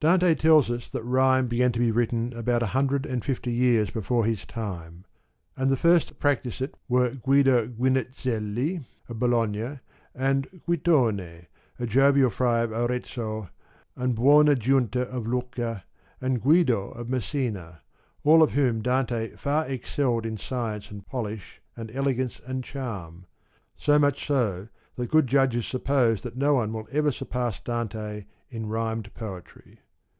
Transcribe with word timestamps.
Dante 0.00 0.34
tells 0.34 0.70
us 0.70 0.88
that 0.92 1.02
rhyme 1.04 1.46
began 1.46 1.72
to 1.72 1.78
be 1.78 1.90
written 1.90 2.32
about 2.32 2.62
a 2.62 2.68
hundred 2.72 3.04
and 3.04 3.22
fifty 3.22 3.52
years 3.52 3.90
before 3.90 4.24
his 4.24 4.46
time; 4.46 5.04
and 5.58 5.70
the 5.70 5.76
first 5.76 6.08
to 6.08 6.14
practise 6.14 6.62
it 6.62 6.74
were 6.88 7.16
Guido 7.16 7.66
Guinizzelli 7.68 8.82
of 9.10 9.18
Bologna, 9.18 9.78
and 10.14 10.48
Guittone, 10.66 11.44
a 11.78 11.86
Jovial 11.86 12.30
Friar 12.30 12.64
of 12.64 12.72
Arezzo, 12.72 13.50
and 13.94 14.14
Buona 14.14 14.54
giunta 14.56 15.02
of 15.02 15.26
Lucca, 15.26 15.84
and 16.18 16.40
Guido 16.40 16.92
of 16.92 17.10
Messina, 17.10 17.82
all 18.24 18.42
of 18.42 18.52
whom 18.52 18.80
Dante 18.80 19.36
far 19.36 19.66
excelled 19.66 20.24
in 20.24 20.38
science 20.38 20.90
and 20.90 21.04
polish 21.06 21.60
and 21.76 21.90
elegance 21.90 22.40
and 22.46 22.64
charm, 22.64 23.26
so 23.76 23.98
much 23.98 24.26
so 24.26 24.68
that 24.96 25.10
good 25.10 25.26
judges 25.26 25.66
suppose 25.66 26.22
that 26.22 26.38
no 26.38 26.54
one 26.54 26.72
will 26.72 26.88
ever 26.90 27.12
surpass 27.12 27.60
Dante 27.60 28.24
in 28.48 28.64
rhymed 28.64 29.12
poetry. 29.12 29.80